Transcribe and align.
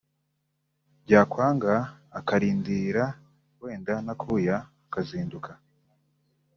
bya 1.03 1.21
kwanga 1.31 1.73
aka 2.17 2.35
rindira 2.41 3.05
wenda 3.61 3.93
nakuya 4.05 4.55
azahinduka 4.99 5.51